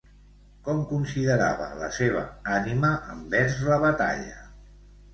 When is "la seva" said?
1.83-2.25